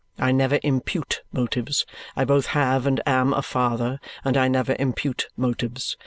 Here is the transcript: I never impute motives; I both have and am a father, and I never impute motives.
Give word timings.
I 0.17 0.31
never 0.31 0.59
impute 0.63 1.21
motives; 1.31 1.85
I 2.15 2.25
both 2.25 2.47
have 2.57 2.87
and 2.87 2.99
am 3.05 3.33
a 3.33 3.43
father, 3.43 3.99
and 4.25 4.35
I 4.35 4.47
never 4.47 4.75
impute 4.79 5.27
motives. 5.37 5.95